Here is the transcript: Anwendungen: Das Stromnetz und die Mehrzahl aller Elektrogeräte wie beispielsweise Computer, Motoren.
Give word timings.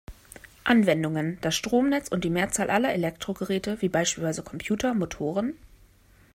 Anwendungen: 0.63 1.37
Das 1.41 1.55
Stromnetz 1.55 2.07
und 2.07 2.23
die 2.23 2.31
Mehrzahl 2.31 2.71
aller 2.71 2.91
Elektrogeräte 2.91 3.83
wie 3.83 3.87
beispielsweise 3.89 4.41
Computer, 4.41 4.95
Motoren. 4.95 5.53